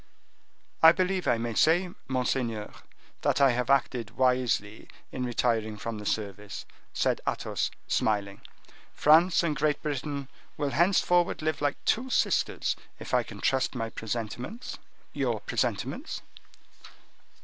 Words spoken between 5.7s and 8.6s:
from the service," said Athos, smiling.